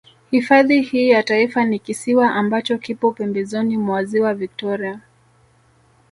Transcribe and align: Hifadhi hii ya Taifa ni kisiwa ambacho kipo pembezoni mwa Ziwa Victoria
Hifadhi 0.31 0.81
hii 0.81 1.09
ya 1.09 1.23
Taifa 1.23 1.65
ni 1.65 1.79
kisiwa 1.79 2.31
ambacho 2.35 2.77
kipo 2.77 3.11
pembezoni 3.11 3.77
mwa 3.77 4.03
Ziwa 4.05 4.33
Victoria 4.33 4.99